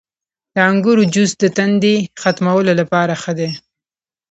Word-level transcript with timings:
•د 0.53 0.55
انګورو 0.69 1.03
جوس 1.13 1.31
د 1.39 1.43
تندې 1.57 1.95
ختمولو 2.21 2.71
لپاره 2.79 3.13
ښه 3.21 3.33
دی. 3.39 3.49